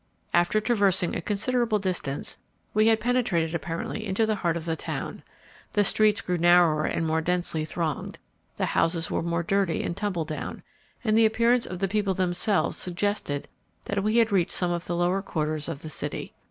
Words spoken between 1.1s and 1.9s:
a considerable